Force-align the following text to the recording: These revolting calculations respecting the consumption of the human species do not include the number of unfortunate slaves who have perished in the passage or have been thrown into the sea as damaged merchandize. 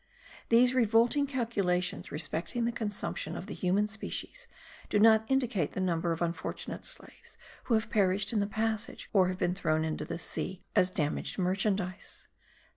These 0.49 0.73
revolting 0.73 1.27
calculations 1.27 2.11
respecting 2.11 2.65
the 2.65 2.71
consumption 2.71 3.35
of 3.37 3.45
the 3.45 3.53
human 3.53 3.87
species 3.87 4.47
do 4.89 4.97
not 4.99 5.29
include 5.29 5.73
the 5.73 5.79
number 5.79 6.11
of 6.11 6.23
unfortunate 6.23 6.85
slaves 6.85 7.37
who 7.65 7.75
have 7.75 7.91
perished 7.91 8.33
in 8.33 8.39
the 8.39 8.47
passage 8.47 9.11
or 9.13 9.27
have 9.27 9.37
been 9.37 9.53
thrown 9.53 9.85
into 9.85 10.03
the 10.03 10.17
sea 10.17 10.65
as 10.75 10.89
damaged 10.89 11.37
merchandize. 11.37 12.27